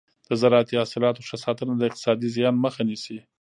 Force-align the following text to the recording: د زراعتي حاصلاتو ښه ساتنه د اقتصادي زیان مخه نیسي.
د 0.27 0.31
زراعتي 0.41 0.75
حاصلاتو 0.81 1.25
ښه 1.27 1.37
ساتنه 1.45 1.73
د 1.77 1.81
اقتصادي 1.89 2.27
زیان 2.35 2.55
مخه 2.65 2.81
نیسي. 2.89 3.17